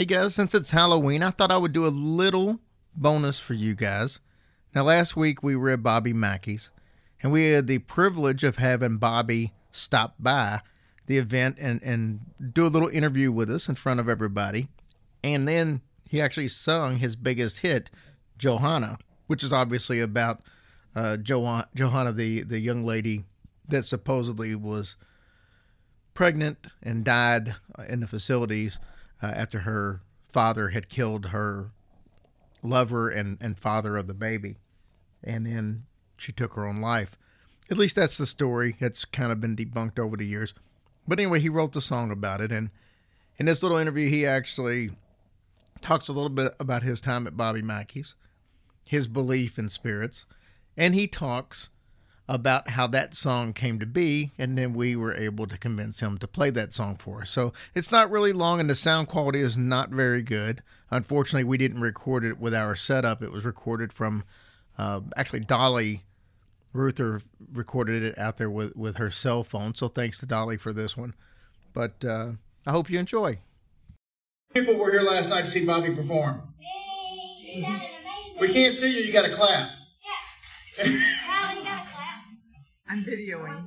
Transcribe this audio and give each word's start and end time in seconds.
Hey 0.00 0.06
guys, 0.06 0.34
since 0.34 0.54
it's 0.54 0.70
Halloween, 0.70 1.22
I 1.22 1.28
thought 1.28 1.52
I 1.52 1.58
would 1.58 1.74
do 1.74 1.84
a 1.84 1.88
little 1.88 2.58
bonus 2.96 3.38
for 3.38 3.52
you 3.52 3.74
guys. 3.74 4.18
Now, 4.74 4.84
last 4.84 5.14
week 5.14 5.42
we 5.42 5.54
were 5.54 5.68
at 5.68 5.82
Bobby 5.82 6.14
Mackey's, 6.14 6.70
and 7.22 7.30
we 7.30 7.48
had 7.50 7.66
the 7.66 7.80
privilege 7.80 8.42
of 8.42 8.56
having 8.56 8.96
Bobby 8.96 9.52
stop 9.70 10.14
by 10.18 10.62
the 11.04 11.18
event 11.18 11.58
and, 11.60 11.82
and 11.82 12.20
do 12.54 12.64
a 12.64 12.72
little 12.72 12.88
interview 12.88 13.30
with 13.30 13.50
us 13.50 13.68
in 13.68 13.74
front 13.74 14.00
of 14.00 14.08
everybody. 14.08 14.68
And 15.22 15.46
then 15.46 15.82
he 16.08 16.18
actually 16.18 16.48
sung 16.48 16.96
his 16.96 17.14
biggest 17.14 17.58
hit, 17.58 17.90
Johanna, 18.38 18.96
which 19.26 19.44
is 19.44 19.52
obviously 19.52 20.00
about 20.00 20.40
uh, 20.96 21.18
jo- 21.18 21.64
Johanna, 21.74 22.12
the, 22.12 22.42
the 22.44 22.58
young 22.60 22.84
lady 22.84 23.26
that 23.68 23.84
supposedly 23.84 24.54
was 24.54 24.96
pregnant 26.14 26.68
and 26.82 27.04
died 27.04 27.56
in 27.86 28.00
the 28.00 28.06
facilities 28.06 28.78
uh, 29.22 29.26
after 29.26 29.60
her 29.60 30.02
father 30.28 30.70
had 30.70 30.88
killed 30.88 31.26
her 31.26 31.70
lover 32.62 33.08
and, 33.08 33.38
and 33.40 33.58
father 33.58 33.96
of 33.96 34.06
the 34.06 34.14
baby. 34.14 34.56
And 35.22 35.46
then 35.46 35.84
she 36.16 36.32
took 36.32 36.54
her 36.54 36.66
own 36.66 36.80
life. 36.80 37.16
At 37.70 37.78
least 37.78 37.96
that's 37.96 38.18
the 38.18 38.26
story. 38.26 38.76
It's 38.80 39.04
kind 39.04 39.30
of 39.30 39.40
been 39.40 39.56
debunked 39.56 39.98
over 39.98 40.16
the 40.16 40.26
years. 40.26 40.54
But 41.06 41.18
anyway, 41.18 41.40
he 41.40 41.48
wrote 41.48 41.72
the 41.72 41.80
song 41.80 42.10
about 42.10 42.40
it. 42.40 42.52
And 42.52 42.70
in 43.38 43.46
this 43.46 43.62
little 43.62 43.78
interview, 43.78 44.08
he 44.08 44.26
actually 44.26 44.90
talks 45.80 46.08
a 46.08 46.12
little 46.12 46.30
bit 46.30 46.54
about 46.60 46.82
his 46.82 47.00
time 47.00 47.26
at 47.26 47.36
Bobby 47.36 47.62
Mackey's, 47.62 48.14
his 48.86 49.06
belief 49.06 49.58
in 49.58 49.68
spirits, 49.68 50.26
and 50.76 50.94
he 50.94 51.06
talks 51.06 51.70
about 52.30 52.70
how 52.70 52.86
that 52.86 53.16
song 53.16 53.52
came 53.52 53.80
to 53.80 53.86
be, 53.86 54.30
and 54.38 54.56
then 54.56 54.72
we 54.72 54.94
were 54.94 55.12
able 55.16 55.48
to 55.48 55.58
convince 55.58 55.98
him 55.98 56.16
to 56.16 56.28
play 56.28 56.48
that 56.48 56.72
song 56.72 56.94
for 56.94 57.22
us. 57.22 57.30
So 57.30 57.52
it's 57.74 57.90
not 57.90 58.08
really 58.08 58.32
long, 58.32 58.60
and 58.60 58.70
the 58.70 58.76
sound 58.76 59.08
quality 59.08 59.40
is 59.40 59.58
not 59.58 59.90
very 59.90 60.22
good. 60.22 60.62
Unfortunately, 60.92 61.42
we 61.42 61.58
didn't 61.58 61.80
record 61.80 62.24
it 62.24 62.38
with 62.38 62.54
our 62.54 62.76
setup. 62.76 63.20
It 63.20 63.32
was 63.32 63.44
recorded 63.44 63.92
from 63.92 64.22
uh, 64.78 65.00
actually 65.16 65.40
Dolly 65.40 66.04
Ruther 66.72 67.20
recorded 67.52 68.04
it 68.04 68.16
out 68.16 68.36
there 68.36 68.48
with, 68.48 68.76
with 68.76 68.96
her 68.98 69.10
cell 69.10 69.42
phone. 69.42 69.74
So 69.74 69.88
thanks 69.88 70.20
to 70.20 70.26
Dolly 70.26 70.56
for 70.56 70.72
this 70.72 70.96
one. 70.96 71.14
But 71.72 72.04
uh, 72.04 72.32
I 72.64 72.70
hope 72.70 72.88
you 72.88 73.00
enjoy. 73.00 73.40
People 74.54 74.76
were 74.76 74.92
here 74.92 75.02
last 75.02 75.28
night 75.28 75.46
to 75.46 75.50
see 75.50 75.64
Bobby 75.64 75.92
perform. 75.96 76.54
Hey, 76.60 77.60
that 77.62 77.68
amazing. 77.68 78.40
We 78.40 78.52
can't 78.52 78.74
see 78.76 78.96
you. 78.96 79.02
You 79.02 79.12
got 79.12 79.26
to 79.26 79.34
clap. 79.34 79.70
Yeah. 80.78 81.16
I'm 82.90 83.04
videoing. 83.04 83.66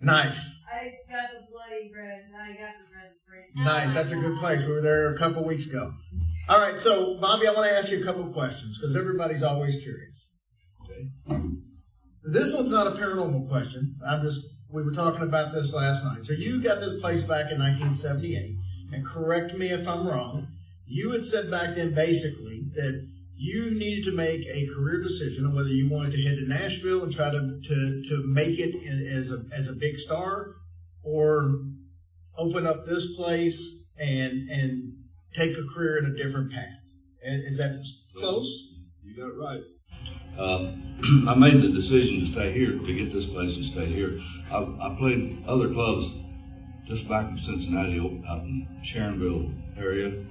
Nice. 0.00 0.62
I 0.72 0.92
got 1.10 1.30
the 1.32 1.46
bloody 1.50 1.90
bread, 1.92 2.20
and 2.26 2.36
I 2.36 2.50
got 2.50 2.74
the 2.78 2.92
bread 2.92 3.10
brace. 3.28 3.50
Nice. 3.56 3.94
That's 3.94 4.12
a 4.12 4.16
good 4.16 4.38
place. 4.38 4.64
We 4.64 4.72
were 4.72 4.80
there 4.80 5.12
a 5.12 5.18
couple 5.18 5.44
weeks 5.44 5.66
ago. 5.66 5.92
All 6.48 6.60
right. 6.60 6.78
So, 6.78 7.18
Bobby, 7.20 7.48
I 7.48 7.52
want 7.52 7.68
to 7.68 7.76
ask 7.76 7.90
you 7.90 8.00
a 8.00 8.04
couple 8.04 8.24
of 8.24 8.32
questions 8.32 8.78
because 8.78 8.94
everybody's 8.94 9.42
always 9.42 9.82
curious. 9.82 10.36
Okay. 10.84 11.08
This 12.22 12.54
one's 12.54 12.70
not 12.70 12.86
a 12.86 12.92
paranormal 12.92 13.48
question. 13.48 13.96
I'm 14.06 14.22
just, 14.22 14.40
we 14.70 14.84
were 14.84 14.92
talking 14.92 15.22
about 15.22 15.52
this 15.52 15.74
last 15.74 16.04
night. 16.04 16.24
So, 16.24 16.34
you 16.34 16.62
got 16.62 16.78
this 16.78 17.00
place 17.00 17.24
back 17.24 17.50
in 17.50 17.58
1978, 17.58 18.54
and 18.92 19.04
correct 19.04 19.54
me 19.54 19.70
if 19.70 19.88
I'm 19.88 20.06
wrong. 20.06 20.46
You 20.86 21.10
had 21.10 21.24
said 21.24 21.50
back 21.50 21.74
then 21.74 21.92
basically 21.92 22.62
that 22.74 23.04
you 23.40 23.70
needed 23.70 24.04
to 24.04 24.12
make 24.12 24.44
a 24.46 24.66
career 24.66 25.00
decision 25.00 25.46
on 25.46 25.54
whether 25.54 25.68
you 25.68 25.88
wanted 25.88 26.12
to 26.12 26.22
head 26.24 26.38
to 26.38 26.48
Nashville 26.48 27.04
and 27.04 27.12
try 27.12 27.30
to, 27.30 27.60
to, 27.62 28.02
to 28.08 28.22
make 28.26 28.58
it 28.58 28.74
in, 28.74 29.06
as 29.06 29.30
a 29.30 29.44
as 29.56 29.68
a 29.68 29.72
big 29.72 29.96
star, 29.96 30.56
or 31.04 31.54
open 32.36 32.66
up 32.66 32.84
this 32.84 33.14
place 33.14 33.86
and 33.96 34.48
and 34.50 34.92
take 35.34 35.56
a 35.56 35.62
career 35.72 35.98
in 35.98 36.06
a 36.06 36.16
different 36.16 36.52
path. 36.52 36.80
Is 37.22 37.58
that 37.58 37.84
close? 38.14 38.74
You 39.04 39.16
got 39.16 39.28
it 39.28 39.36
right. 39.36 39.62
Um, 40.36 41.26
I 41.28 41.34
made 41.34 41.62
the 41.62 41.68
decision 41.68 42.20
to 42.20 42.26
stay 42.26 42.52
here, 42.52 42.72
to 42.72 42.92
get 42.92 43.12
this 43.12 43.26
place 43.26 43.56
and 43.56 43.64
stay 43.64 43.86
here. 43.86 44.18
I, 44.50 44.62
I 44.80 44.96
played 44.98 45.44
other 45.46 45.72
clubs 45.72 46.10
just 46.86 47.08
back 47.08 47.30
in 47.30 47.36
Cincinnati, 47.36 47.98
out 48.28 48.42
in 48.42 48.66
Sharonville 48.82 49.52
area, 49.76 50.24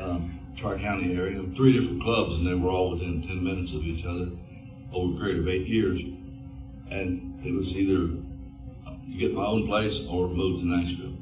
um, 0.00 0.40
Tri 0.56 0.78
County 0.78 1.16
area, 1.16 1.42
three 1.54 1.72
different 1.72 2.02
clubs, 2.02 2.34
and 2.34 2.46
they 2.46 2.54
were 2.54 2.70
all 2.70 2.90
within 2.90 3.22
10 3.22 3.42
minutes 3.42 3.72
of 3.72 3.84
each 3.84 4.04
other 4.04 4.28
over 4.92 5.14
a 5.14 5.18
period 5.18 5.38
of 5.40 5.48
eight 5.48 5.66
years. 5.66 6.00
And 6.90 7.44
it 7.44 7.52
was 7.52 7.74
either 7.76 8.16
you 9.06 9.18
get 9.18 9.34
my 9.34 9.44
own 9.44 9.66
place 9.66 10.06
or 10.06 10.28
move 10.28 10.60
to 10.60 10.66
Nashville. 10.66 11.16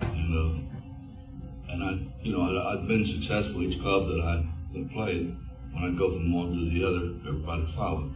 And, 0.00 0.34
uh, 0.34 1.72
and 1.72 1.84
I, 1.84 1.98
you 2.22 2.32
know, 2.32 2.42
I, 2.42 2.72
I'd 2.72 2.86
been 2.86 3.04
successful 3.04 3.62
each 3.62 3.80
club 3.80 4.06
that 4.08 4.20
I 4.20 4.46
that 4.72 4.90
played. 4.90 5.36
When 5.72 5.84
I'd 5.84 5.98
go 5.98 6.10
from 6.10 6.32
one 6.32 6.52
to 6.52 6.70
the 6.70 6.84
other, 6.84 7.28
everybody 7.28 7.66
followed. 7.66 8.14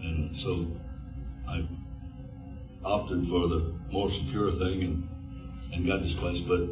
And 0.00 0.36
so 0.36 0.66
I 1.48 1.66
opted 2.84 3.26
for 3.26 3.48
the 3.48 3.74
more 3.90 4.10
secure 4.10 4.50
thing 4.50 4.82
and, 4.82 5.08
and 5.74 5.86
got 5.86 6.02
this 6.02 6.14
place. 6.14 6.40
But 6.40 6.68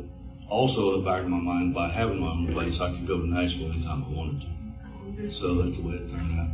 also 0.50 0.94
in 0.94 1.04
the 1.04 1.10
back 1.10 1.22
of 1.22 1.28
my 1.28 1.38
mind, 1.38 1.74
by 1.74 1.88
having 1.88 2.20
my 2.20 2.28
own 2.28 2.52
place, 2.52 2.80
I 2.80 2.90
could 2.90 3.06
go 3.06 3.20
to 3.20 3.26
Nashville 3.26 3.72
anytime 3.72 4.04
I 4.04 4.08
wanted 4.08 4.42
to. 4.42 5.30
So 5.30 5.54
that's 5.54 5.78
the 5.78 5.86
way 5.86 5.94
it 5.94 6.10
turned 6.10 6.38
out. 6.38 6.48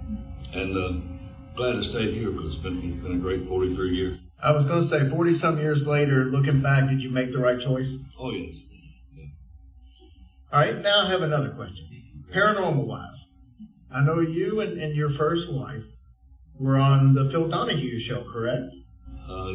And 0.54 0.76
uh, 0.76 0.92
glad 1.54 1.72
to 1.72 1.84
stay 1.84 2.12
here 2.12 2.30
because 2.30 2.54
it's 2.54 2.62
been, 2.62 2.76
it's 2.82 3.02
been 3.02 3.16
a 3.16 3.18
great 3.18 3.46
43 3.48 3.96
years. 3.96 4.18
I 4.42 4.52
was 4.52 4.64
going 4.64 4.82
to 4.82 4.86
say, 4.86 5.08
40 5.08 5.32
some 5.32 5.58
years 5.58 5.86
later, 5.86 6.24
looking 6.26 6.60
back, 6.60 6.88
did 6.88 7.02
you 7.02 7.10
make 7.10 7.32
the 7.32 7.38
right 7.38 7.58
choice? 7.58 7.98
Oh, 8.18 8.30
yes. 8.30 8.60
Yeah. 9.14 9.24
All 10.52 10.60
right, 10.60 10.78
now 10.78 11.02
I 11.02 11.08
have 11.08 11.22
another 11.22 11.50
question. 11.50 11.86
Paranormal 12.32 12.86
wise, 12.86 13.32
I 13.90 14.02
know 14.02 14.20
you 14.20 14.60
and, 14.60 14.78
and 14.78 14.94
your 14.94 15.08
first 15.08 15.50
wife 15.50 15.84
were 16.58 16.76
on 16.76 17.14
the 17.14 17.28
Phil 17.30 17.48
Donahue 17.48 17.98
show, 17.98 18.24
correct? 18.24 18.64
Uh, 19.28 19.52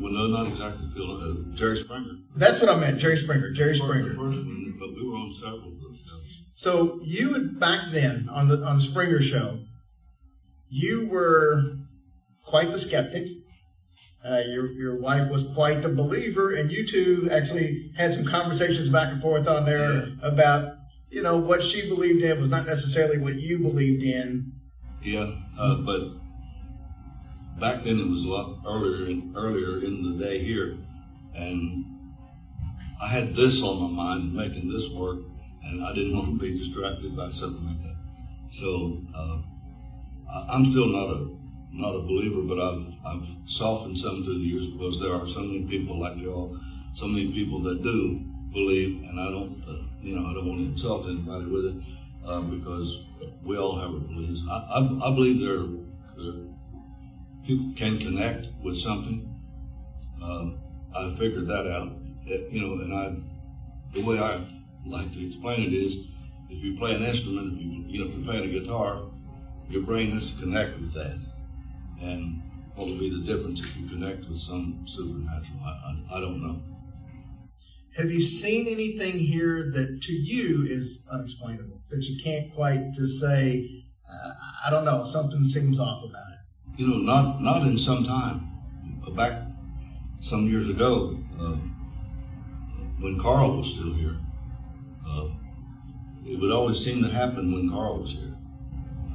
well, 0.00 0.12
no, 0.12 0.26
not 0.26 0.48
exactly 0.48 0.88
Phil. 0.94 1.20
Uh, 1.20 1.54
Jerry 1.54 1.76
Springer. 1.76 2.16
That's 2.36 2.60
what 2.60 2.68
I 2.68 2.76
meant, 2.76 2.98
Jerry 2.98 3.16
Springer. 3.16 3.52
Jerry 3.52 3.72
The 3.72 3.84
Springer. 3.84 4.14
first 4.14 4.44
one, 4.44 4.76
but 4.78 4.94
we 4.94 5.08
were 5.08 5.16
on 5.16 5.30
several 5.32 5.68
of 5.72 5.80
those 5.80 6.04
shows. 6.08 6.22
So 6.54 6.98
you 7.04 7.50
back 7.52 7.90
then 7.92 8.28
on 8.32 8.48
the 8.48 8.56
on 8.64 8.80
Springer 8.80 9.22
show, 9.22 9.60
you 10.68 11.06
were 11.06 11.76
quite 12.44 12.70
the 12.72 12.78
skeptic. 12.78 13.28
Uh, 14.24 14.42
your 14.48 14.66
your 14.72 15.00
wife 15.00 15.30
was 15.30 15.44
quite 15.54 15.82
the 15.82 15.88
believer, 15.88 16.52
and 16.54 16.72
you 16.72 16.84
two 16.86 17.28
actually 17.30 17.92
had 17.96 18.12
some 18.12 18.24
conversations 18.24 18.88
back 18.88 19.12
and 19.12 19.22
forth 19.22 19.46
on 19.46 19.64
there 19.64 20.08
about 20.22 20.74
you 21.08 21.22
know 21.22 21.36
what 21.36 21.62
she 21.62 21.88
believed 21.88 22.22
in 22.24 22.40
was 22.40 22.48
not 22.50 22.66
necessarily 22.66 23.18
what 23.18 23.36
you 23.36 23.58
believed 23.60 24.02
in. 24.02 24.52
Yeah, 25.04 25.32
uh, 25.56 25.76
but 25.76 26.00
back 27.60 27.82
then 27.82 27.98
it 27.98 28.08
was 28.08 28.24
a 28.24 28.28
lot 28.28 28.58
earlier 28.66 29.10
in, 29.10 29.34
earlier 29.36 29.84
in 29.84 30.18
the 30.18 30.24
day 30.24 30.38
here, 30.44 30.76
and 31.34 31.84
I 33.00 33.08
had 33.08 33.34
this 33.34 33.62
on 33.62 33.80
my 33.80 34.04
mind, 34.04 34.34
making 34.34 34.70
this 34.70 34.90
work, 34.90 35.18
and 35.64 35.84
I 35.84 35.92
didn't 35.92 36.16
want 36.16 36.26
to 36.26 36.38
be 36.38 36.58
distracted 36.58 37.16
by 37.16 37.30
something 37.30 37.66
like 37.66 37.82
that. 37.82 37.96
So 38.52 39.02
uh, 39.14 39.38
I'm 40.48 40.64
still 40.64 40.88
not 40.88 41.08
a 41.08 41.28
not 41.70 41.94
a 41.94 42.00
believer, 42.00 42.42
but 42.42 42.58
I've 42.60 42.86
I've 43.04 43.28
softened 43.46 43.98
some 43.98 44.24
through 44.24 44.38
the 44.38 44.44
years 44.44 44.68
because 44.68 45.00
there 45.00 45.14
are 45.14 45.26
so 45.26 45.40
many 45.40 45.64
people 45.64 45.98
like 46.00 46.16
y'all, 46.16 46.58
so 46.92 47.06
many 47.06 47.32
people 47.32 47.60
that 47.62 47.82
do 47.82 48.20
believe, 48.52 49.02
and 49.08 49.20
I 49.20 49.30
don't, 49.30 49.62
uh, 49.68 49.84
you 50.00 50.16
know, 50.16 50.28
I 50.28 50.34
don't 50.34 50.48
want 50.48 50.60
to 50.60 50.66
insult 50.66 51.06
anybody 51.06 51.44
with 51.44 51.66
it 51.66 51.74
uh, 52.26 52.40
because 52.40 53.04
we 53.44 53.58
all 53.58 53.78
have 53.78 53.90
our 53.90 54.00
beliefs. 54.00 54.42
I, 54.50 54.54
I, 54.54 54.78
I 54.78 55.14
believe 55.14 55.40
there, 55.40 55.66
there 56.16 56.34
people 57.48 57.72
can 57.74 57.98
connect 57.98 58.46
with 58.62 58.76
something. 58.76 59.34
Um, 60.22 60.58
I 60.94 61.08
figured 61.16 61.48
that 61.48 61.66
out, 61.66 61.92
It- 62.26 62.52
you 62.52 62.60
know, 62.60 62.74
and 62.82 62.92
I, 62.92 63.16
the 63.94 64.04
way 64.04 64.18
I 64.18 64.44
like 64.84 65.10
to 65.14 65.26
explain 65.26 65.62
it 65.62 65.72
is, 65.72 65.96
if 66.50 66.62
you 66.62 66.76
play 66.76 66.94
an 66.94 67.02
instrument, 67.02 67.54
if 67.54 67.58
you, 67.62 67.70
you 67.88 68.00
know, 68.00 68.06
if 68.10 68.14
you're 68.14 68.24
playing 68.24 68.50
a 68.54 68.60
guitar, 68.60 69.10
your 69.70 69.82
brain 69.82 70.10
has 70.10 70.30
to 70.30 70.38
connect 70.42 70.78
with 70.78 70.92
that. 70.92 71.18
And 72.02 72.42
what 72.74 72.88
would 72.88 72.98
be 73.00 73.08
the 73.08 73.24
difference 73.24 73.60
if 73.60 73.74
you 73.78 73.88
connect 73.88 74.28
with 74.28 74.38
some 74.38 74.86
supernatural? 74.86 75.58
I, 75.64 75.68
I, 75.68 76.18
I 76.18 76.20
don't 76.20 76.42
know. 76.42 76.62
Have 77.96 78.10
you 78.10 78.20
seen 78.20 78.68
anything 78.68 79.18
here 79.18 79.70
that 79.72 80.02
to 80.02 80.12
you 80.12 80.66
is 80.68 81.06
unexplainable 81.10 81.80
that 81.88 82.02
you 82.02 82.22
can't 82.22 82.54
quite 82.54 82.92
just 82.94 83.18
say, 83.20 83.84
uh, 84.06 84.32
I 84.66 84.70
don't 84.70 84.84
know, 84.84 85.02
something 85.04 85.46
seems 85.46 85.80
off 85.80 86.04
about 86.04 86.28
it? 86.32 86.37
You 86.78 86.86
know, 86.86 86.98
not 86.98 87.42
not 87.42 87.66
in 87.66 87.76
some 87.76 88.04
time. 88.04 88.44
Back 89.16 89.42
some 90.20 90.46
years 90.46 90.68
ago, 90.68 91.18
uh, 91.40 91.56
when 93.00 93.18
Carl 93.18 93.56
was 93.56 93.74
still 93.74 93.94
here, 93.94 94.16
uh, 95.04 95.26
it 96.24 96.38
would 96.38 96.52
always 96.52 96.78
seem 96.78 97.02
to 97.02 97.08
happen 97.08 97.52
when 97.52 97.68
Carl 97.68 97.98
was 97.98 98.12
here. 98.12 98.32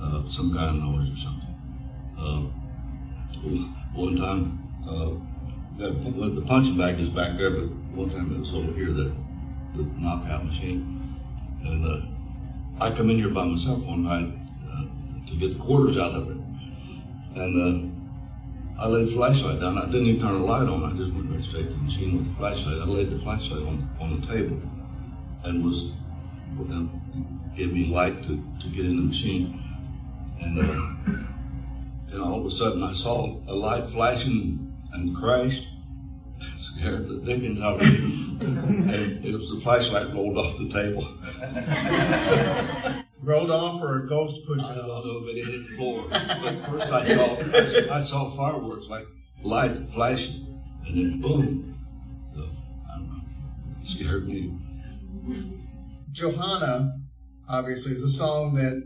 Uh, 0.02 0.28
some 0.28 0.54
kind 0.54 0.72
of 0.72 0.84
noise 0.84 1.10
or 1.10 1.16
something. 1.16 1.56
Uh, 2.20 2.42
one 3.94 4.18
time, 4.18 4.60
uh, 4.86 5.12
well, 5.80 6.30
the 6.32 6.42
punching 6.42 6.76
bag 6.78 7.00
is 7.00 7.08
back 7.08 7.38
there, 7.38 7.52
but 7.52 7.70
one 7.96 8.10
time 8.10 8.36
it 8.36 8.40
was 8.42 8.54
over 8.54 8.74
here 8.74 8.92
that 8.92 9.16
the 9.74 9.84
knockout 9.98 10.44
machine. 10.44 11.18
And 11.64 11.86
uh, 11.86 12.84
I 12.84 12.92
come 12.94 13.10
in 13.10 13.20
here 13.20 13.30
by 13.30 13.46
myself 13.46 13.80
one 13.86 14.04
night 14.04 14.34
to 15.28 15.36
get 15.36 15.58
the 15.58 15.64
quarters 15.64 15.98
out 15.98 16.12
of 16.12 16.30
it. 16.30 16.38
And 17.36 18.00
uh, 18.78 18.82
I 18.82 18.88
laid 18.88 19.08
the 19.08 19.12
flashlight 19.12 19.60
down. 19.60 19.78
I 19.78 19.86
didn't 19.86 20.08
even 20.08 20.22
turn 20.22 20.34
the 20.34 20.40
light 20.46 20.68
on. 20.68 20.84
I 20.84 20.96
just 20.98 21.14
went 21.14 21.32
right 21.32 21.44
straight 21.44 21.68
to 21.68 21.74
the 21.74 21.82
machine 21.82 22.18
with 22.18 22.28
the 22.28 22.36
flashlight. 22.36 22.82
I 22.82 22.86
laid 22.86 23.10
the 23.12 23.20
flashlight 23.20 23.62
on, 23.62 23.90
on 24.00 24.22
the 24.22 24.28
table 24.28 24.62
and 25.44 25.64
was 25.64 25.92
uh, 26.60 26.84
give 27.56 27.72
me 27.74 27.86
light 27.86 28.24
to, 28.24 28.44
to 28.62 28.68
get 28.68 28.86
in 28.86 28.98
the 28.98 29.04
machine. 29.04 29.60
And, 30.42 30.60
uh, 30.60 32.14
and 32.14 32.22
all 32.22 32.40
of 32.40 32.46
a 32.46 32.52
sudden 32.52 32.84
I 32.84 32.94
saw 32.94 33.38
a 33.48 33.54
light 33.54 33.88
flashing 33.88 34.76
and 34.94 35.16
crashed. 35.16 35.68
Scared 36.58 37.08
the 37.08 37.20
dickens 37.20 37.60
out 37.62 37.82
of 37.82 37.88
me. 37.88 38.38
and 38.42 39.26
it 39.26 39.34
was 39.34 39.50
the 39.50 39.60
flashlight 39.62 40.14
rolled 40.14 40.38
off 40.38 40.58
the 40.58 40.70
table. 40.70 41.08
Rolled 43.24 43.52
off 43.52 43.82
or 43.82 44.04
a 44.04 44.08
ghost 44.08 44.46
pushed 44.46 44.66
I 44.66 44.74
it 44.74 44.76
don't 44.76 44.90
off? 44.90 45.06
know 45.06 45.24
if 45.26 45.38
it 45.38 45.46
hit 45.46 45.70
the 45.70 45.76
floor. 45.78 46.06
But 46.10 46.66
first 46.66 46.92
I 46.92 47.06
saw 47.16 47.96
I 47.96 48.04
saw 48.04 48.30
fireworks 48.36 48.88
like 48.90 49.08
lights 49.42 49.94
flashing 49.94 50.62
and 50.86 50.98
then 50.98 51.22
boom. 51.22 51.78
So, 52.36 52.42
I 52.92 52.98
don't 52.98 53.08
know. 53.08 53.22
It 53.82 53.88
scared 53.88 54.28
me. 54.28 54.54
Johanna, 56.12 56.98
obviously, 57.50 57.94
is 57.94 58.04
a 58.04 58.10
song 58.10 58.54
that 58.56 58.84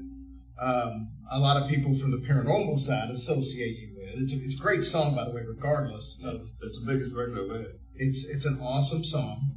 um, 0.62 1.10
a 1.32 1.40
lot 1.40 1.62
of 1.62 1.70
people 1.70 1.98
from 1.98 2.12
the 2.12 2.18
paranormal 2.18 2.80
side 2.80 3.10
associate 3.10 3.78
you 3.78 3.96
with. 3.98 4.22
It's 4.22 4.34
a, 4.34 4.36
it's 4.38 4.56
a 4.56 4.62
great 4.62 4.84
song, 4.84 5.16
by 5.16 5.26
the 5.26 5.32
way, 5.32 5.42
regardless 5.48 6.18
of 6.24 6.48
It's 6.62 6.80
the 6.80 6.86
biggest 6.86 7.16
record 7.16 7.40
I've 7.40 7.56
had. 7.58 7.66
it's 7.96 8.24
it's 8.26 8.46
an 8.46 8.60
awesome 8.62 9.04
song. 9.04 9.52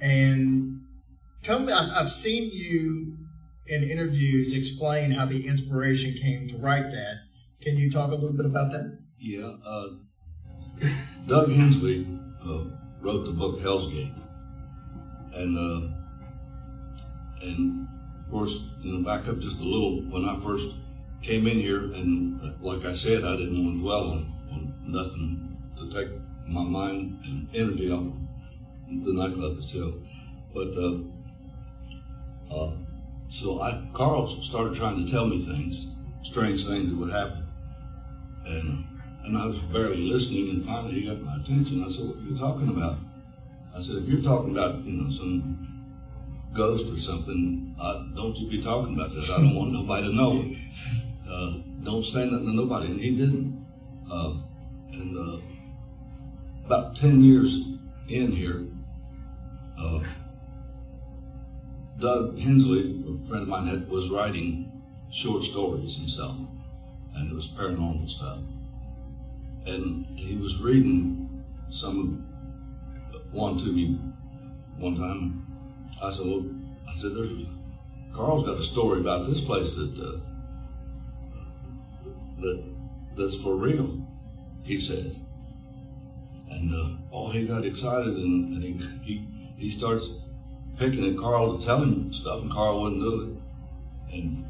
And 0.00 0.80
tell 1.44 1.60
me, 1.60 1.72
I've 1.72 2.12
seen 2.12 2.50
you 2.52 3.18
in 3.66 3.84
interviews 3.84 4.52
explain 4.52 5.12
how 5.12 5.26
the 5.26 5.46
inspiration 5.46 6.14
came 6.14 6.48
to 6.48 6.56
write 6.56 6.90
that. 6.90 7.22
Can 7.60 7.76
you 7.76 7.90
talk 7.90 8.10
a 8.10 8.14
little 8.14 8.36
bit 8.36 8.46
about 8.46 8.72
that? 8.72 8.98
Yeah, 9.18 9.52
uh, 9.64 9.88
Doug 11.26 11.52
Hensley 11.52 12.06
uh, 12.44 12.64
wrote 13.00 13.24
the 13.24 13.30
book 13.30 13.60
Hell's 13.60 13.86
Gate, 13.92 14.12
and 15.34 15.56
uh, 15.56 15.88
and 17.42 17.86
of 18.18 18.30
course, 18.30 18.74
you 18.82 18.92
know, 18.92 19.04
back 19.04 19.28
up 19.28 19.38
just 19.38 19.60
a 19.60 19.64
little. 19.64 20.02
When 20.10 20.24
I 20.24 20.40
first 20.40 20.74
came 21.22 21.46
in 21.46 21.58
here, 21.58 21.92
and 21.92 22.40
uh, 22.42 22.52
like 22.60 22.84
I 22.84 22.92
said, 22.92 23.24
I 23.24 23.36
didn't 23.36 23.64
want 23.64 23.76
to 23.76 23.80
dwell 23.80 24.10
on, 24.10 24.32
on 24.50 24.74
nothing 24.86 25.56
to 25.78 25.88
take 25.92 26.08
my 26.48 26.62
mind 26.64 27.20
and 27.24 27.48
energy 27.54 27.92
off 27.92 28.12
the 28.88 29.12
nightclub 29.12 29.58
itself. 29.58 29.94
But 30.52 30.74
uh, 30.76 30.98
uh, 32.54 32.72
so 33.32 33.62
I, 33.62 33.82
Carl 33.94 34.26
started 34.26 34.76
trying 34.76 35.02
to 35.02 35.10
tell 35.10 35.26
me 35.26 35.42
things, 35.42 35.86
strange 36.20 36.66
things 36.66 36.90
that 36.90 36.98
would 36.98 37.10
happen, 37.10 37.46
and 38.44 38.84
and 39.24 39.38
I 39.38 39.46
was 39.46 39.58
barely 39.72 40.02
listening, 40.02 40.50
and 40.50 40.62
finally 40.62 41.00
he 41.00 41.06
got 41.06 41.22
my 41.22 41.36
attention. 41.36 41.82
I 41.82 41.88
said, 41.88 42.08
"What 42.08 42.18
are 42.18 42.28
you 42.28 42.36
talking 42.36 42.68
about?" 42.68 42.98
I 43.74 43.80
said, 43.80 43.96
"If 43.96 44.06
you're 44.06 44.20
talking 44.20 44.50
about, 44.50 44.84
you 44.84 44.92
know, 44.92 45.08
some 45.08 45.66
ghost 46.52 46.92
or 46.92 46.98
something, 46.98 47.74
uh, 47.80 48.02
don't 48.14 48.36
you 48.36 48.50
be 48.50 48.60
talking 48.62 48.92
about 48.92 49.14
that. 49.14 49.30
I 49.30 49.38
don't 49.38 49.54
want 49.54 49.72
nobody 49.72 50.08
to 50.08 50.14
know. 50.14 50.52
Uh, 51.26 51.52
don't 51.82 52.04
say 52.04 52.28
nothing 52.28 52.48
to 52.48 52.52
nobody." 52.52 52.88
And 52.88 53.00
he 53.00 53.16
didn't. 53.16 53.64
Uh, 54.12 54.34
and 54.92 55.16
uh, 55.16 55.40
about 56.66 56.96
ten 56.96 57.24
years 57.24 57.60
in 58.10 58.30
here, 58.30 58.66
uh, 59.78 60.00
Doug 62.02 62.36
Hensley, 62.36 63.00
a 63.06 63.28
friend 63.28 63.44
of 63.44 63.48
mine, 63.48 63.64
had, 63.68 63.88
was 63.88 64.10
writing 64.10 64.82
short 65.12 65.44
stories 65.44 65.96
himself, 65.96 66.36
and 67.14 67.30
it 67.30 67.34
was 67.34 67.46
paranormal 67.46 68.10
stuff. 68.10 68.38
And 69.66 70.04
he 70.18 70.34
was 70.34 70.60
reading 70.60 71.44
some 71.70 72.26
one 73.30 73.56
to 73.58 73.66
me 73.66 74.00
one 74.78 74.96
time. 74.96 75.46
I 76.02 76.10
said, 76.10 76.26
"Well, 76.26 76.44
I 76.88 76.92
said, 76.94 77.14
there's 77.14 77.30
Carl's 78.12 78.42
got 78.42 78.58
a 78.58 78.64
story 78.64 78.98
about 78.98 79.28
this 79.28 79.40
place 79.40 79.76
that 79.76 79.96
uh, 79.96 80.18
that 82.40 82.64
that's 83.16 83.36
for 83.36 83.54
real." 83.54 84.04
He 84.64 84.76
says, 84.76 85.20
and 86.50 86.74
uh, 86.74 86.98
oh, 87.12 87.30
he 87.30 87.46
got 87.46 87.64
excited, 87.64 88.16
and, 88.16 88.56
and 88.56 88.64
he, 88.64 88.72
he 89.02 89.28
he 89.56 89.70
starts 89.70 90.08
picking 90.82 91.06
at 91.06 91.16
Carl 91.16 91.56
to 91.56 91.64
tell 91.64 91.82
him 91.82 92.12
stuff, 92.12 92.42
and 92.42 92.50
Carl 92.50 92.82
wouldn't 92.82 93.00
do 93.00 93.38
it. 94.10 94.14
And 94.14 94.44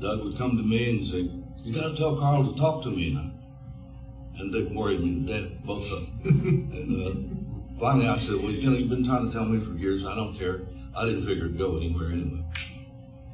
Doug 0.00 0.24
would 0.24 0.36
come 0.36 0.56
to 0.58 0.62
me 0.62 0.90
and 0.90 1.06
say, 1.06 1.30
"You 1.64 1.72
got 1.72 1.88
to 1.88 1.96
tell 1.96 2.16
Carl 2.16 2.52
to 2.52 2.58
talk 2.58 2.82
to 2.82 2.90
me." 2.90 3.08
And, 3.08 3.18
I, 3.18 4.40
and 4.40 4.52
they 4.52 4.62
worried 4.62 5.00
me 5.00 5.26
to 5.26 5.32
death, 5.32 5.50
both 5.64 5.90
of 5.90 6.00
them. 6.22 6.70
and 6.72 7.06
uh, 7.06 7.80
finally, 7.80 8.08
I 8.08 8.18
said, 8.18 8.36
"Well, 8.42 8.52
you 8.52 8.70
know, 8.70 8.76
you've 8.76 8.90
been 8.90 9.04
trying 9.04 9.26
to 9.26 9.32
tell 9.32 9.46
me 9.46 9.58
for 9.58 9.72
years. 9.72 10.04
I 10.04 10.14
don't 10.14 10.38
care. 10.38 10.60
I 10.94 11.06
didn't 11.06 11.22
figure 11.22 11.46
it'd 11.46 11.58
go 11.58 11.78
anywhere 11.78 12.10
anyway." 12.10 12.44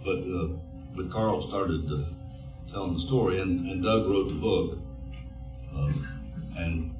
But 0.04 0.20
uh, 0.20 0.48
but 0.94 1.10
Carl 1.10 1.42
started 1.42 1.90
uh, 1.90 2.04
telling 2.70 2.94
the 2.94 3.00
story, 3.00 3.40
and, 3.40 3.66
and 3.66 3.82
Doug 3.82 4.08
wrote 4.08 4.28
the 4.28 4.34
book, 4.34 4.78
um, 5.74 6.08
and 6.56 6.94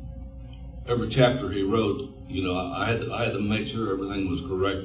every 0.89 1.09
chapter 1.09 1.51
he 1.51 1.63
wrote, 1.63 2.18
you 2.29 2.43
know, 2.43 2.57
I, 2.57 2.87
had 2.87 3.01
to, 3.01 3.13
I 3.13 3.25
had 3.25 3.33
to 3.33 3.41
make 3.41 3.67
sure 3.67 3.93
everything 3.93 4.31
was 4.31 4.43
correct 4.43 4.85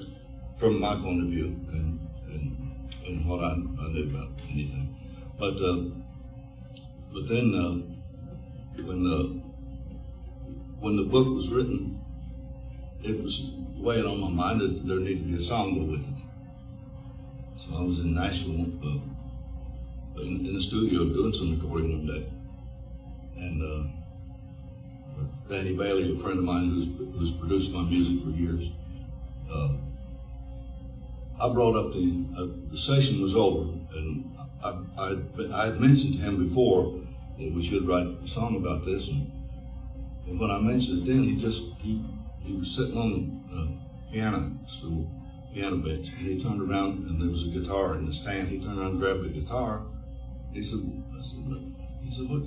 from 0.55 0.79
my 0.79 0.95
point 0.95 1.21
of 1.21 1.27
view 1.27 1.47
and 1.71 1.99
and, 2.27 2.93
and 3.05 3.25
what 3.25 3.43
I, 3.43 3.51
I 3.51 3.87
knew 3.89 4.09
about 4.09 4.29
anything. 4.49 4.95
But 5.37 5.61
uh, 5.61 5.83
but 7.13 7.27
then 7.27 7.53
uh, 7.53 8.81
when 8.83 9.03
the 9.03 9.41
when 10.79 10.95
the 10.95 11.03
book 11.03 11.27
was 11.35 11.49
written, 11.49 11.99
it 13.03 13.21
was 13.21 13.51
weighing 13.75 14.05
on 14.05 14.21
my 14.21 14.29
mind 14.29 14.61
that 14.61 14.87
there 14.87 14.99
needed 14.99 15.23
to 15.23 15.31
be 15.31 15.35
a 15.35 15.41
song 15.41 15.75
go 15.75 15.91
with 15.91 16.07
it. 16.07 16.23
So 17.57 17.75
I 17.75 17.81
was 17.81 17.99
in 17.99 18.13
Nashville 18.13 18.71
uh, 18.83 20.21
in, 20.21 20.45
in 20.45 20.53
the 20.53 20.61
studio 20.61 21.05
doing 21.05 21.33
some 21.33 21.59
recording 21.59 21.91
one 21.91 22.07
day, 22.07 22.25
and. 23.35 24.02
Danny 25.49 25.75
Bailey, 25.75 26.15
a 26.15 26.19
friend 26.19 26.39
of 26.39 26.45
mine 26.45 26.69
who's 26.69 26.87
who's 27.13 27.31
produced 27.31 27.73
my 27.73 27.83
music 27.83 28.23
for 28.23 28.29
years. 28.29 28.71
Uh, 29.51 29.73
I 31.39 31.49
brought 31.49 31.75
up 31.75 31.93
the 31.93 32.25
uh, 32.37 32.47
the 32.71 32.77
session 32.77 33.21
was 33.21 33.35
over, 33.35 33.71
and 33.95 34.35
I, 34.63 34.77
I 34.97 35.17
I 35.53 35.65
had 35.67 35.79
mentioned 35.79 36.15
to 36.15 36.19
him 36.19 36.43
before 36.43 36.99
that 37.37 37.53
we 37.53 37.63
should 37.63 37.87
write 37.87 38.07
a 38.23 38.27
song 38.27 38.55
about 38.55 38.85
this, 38.85 39.09
and, 39.09 39.31
and 40.27 40.39
when 40.39 40.51
I 40.51 40.59
mentioned 40.59 41.03
it, 41.03 41.11
then 41.11 41.23
he 41.23 41.35
just 41.35 41.61
he 41.79 42.03
he 42.41 42.53
was 42.53 42.73
sitting 42.73 42.97
on 42.97 43.41
the 43.49 43.57
uh, 43.57 43.67
piano 44.11 44.57
stool, 44.67 45.09
piano 45.53 45.77
bench, 45.77 46.09
and 46.09 46.17
he 46.19 46.41
turned 46.41 46.61
around 46.61 47.05
and 47.07 47.21
there 47.21 47.29
was 47.29 47.47
a 47.47 47.49
guitar 47.49 47.95
in 47.95 48.05
the 48.05 48.13
stand. 48.13 48.47
He 48.49 48.59
turned 48.59 48.79
around 48.79 48.91
and 48.91 48.99
grabbed 48.99 49.23
the 49.23 49.29
guitar. 49.29 49.81
He 50.51 50.61
said, 50.61 50.79
I 51.17 51.21
said, 51.21 51.39
he 52.03 52.11
said, 52.11 52.29
what 52.29 52.43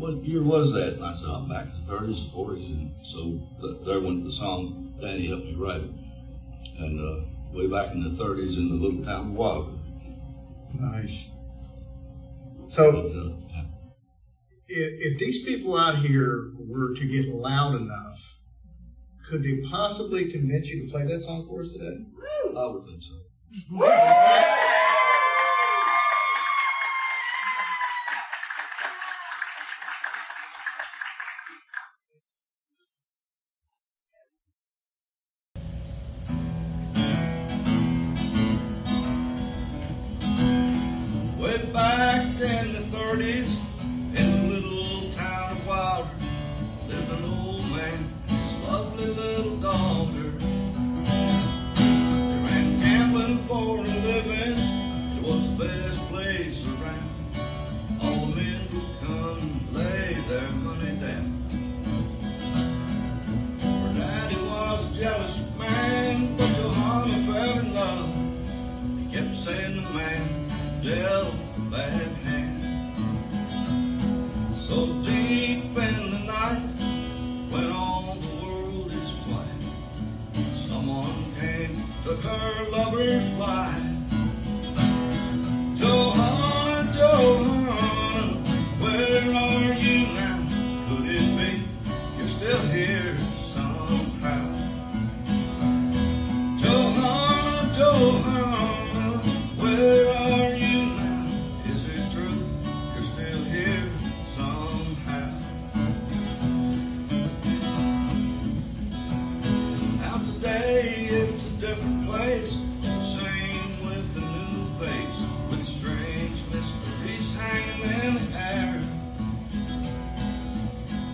what 0.00 0.24
year 0.24 0.42
was 0.42 0.72
that? 0.72 0.94
And 0.94 1.04
I 1.04 1.14
said, 1.14 1.28
oh, 1.28 1.46
back 1.48 1.66
in 1.66 1.84
the 1.84 1.92
30s 1.92 2.22
and 2.22 2.32
40s. 2.32 2.66
And 2.66 3.06
so 3.06 3.40
th- 3.60 3.84
there 3.84 4.00
went 4.00 4.24
the 4.24 4.32
song. 4.32 4.94
Danny 5.00 5.28
helped 5.28 5.44
me 5.44 5.54
write 5.54 5.82
it. 5.82 5.90
And 6.78 7.00
uh, 7.00 7.24
way 7.52 7.66
back 7.66 7.92
in 7.92 8.02
the 8.02 8.10
30s 8.10 8.56
in 8.56 8.68
the 8.68 8.74
little 8.74 9.04
town 9.04 9.28
of 9.28 9.32
Wildwood. 9.32 9.78
Nice. 10.78 11.30
But, 12.60 12.72
So, 12.72 12.88
uh, 12.90 13.46
yeah. 13.52 13.64
if, 14.68 15.12
if 15.14 15.18
these 15.18 15.44
people 15.44 15.76
out 15.76 15.96
here 15.98 16.52
were 16.58 16.94
to 16.94 17.04
get 17.06 17.28
loud 17.34 17.74
enough, 17.74 18.36
could 19.28 19.42
they 19.42 19.58
possibly 19.68 20.30
convince 20.30 20.68
you 20.68 20.86
to 20.86 20.92
play 20.92 21.04
that 21.04 21.20
song 21.22 21.46
for 21.46 21.60
us 21.60 21.72
today? 21.72 21.98
I 22.56 22.66
would 22.66 22.84
think 22.84 23.02
so. 23.02 23.14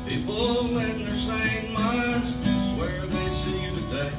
People 0.06 0.78
in 0.78 1.04
their 1.04 1.14
sane 1.14 1.72
minds 1.74 2.32
swear 2.70 3.04
they 3.06 3.28
see 3.28 3.60
you 3.60 3.74
today. 3.74 4.12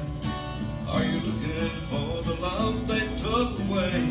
Are 0.90 1.02
you 1.02 1.22
looking 1.22 1.70
for 1.90 2.24
the 2.24 2.34
love 2.42 2.88
they 2.88 3.08
took 3.18 3.58
away? 3.60 4.04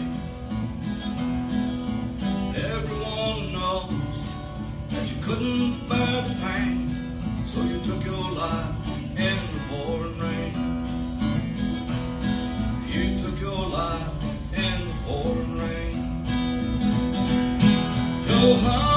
Everyone 2.57 3.53
knows 3.53 4.21
that 4.89 5.07
you 5.07 5.17
couldn't 5.23 5.87
bear 5.87 6.23
the 6.23 6.35
pain, 6.41 6.89
so 7.45 7.61
you 7.63 7.79
took 7.81 8.03
your 8.05 8.31
life 8.33 8.75
in 9.19 9.39
the 9.53 9.61
pouring 9.69 10.19
rain. 10.19 10.55
You 12.89 13.21
took 13.23 13.39
your 13.39 13.69
life 13.69 14.25
in 14.55 14.87
the 14.87 14.95
pouring 15.07 15.59
rain. 15.59 16.25
Joe 18.27 18.96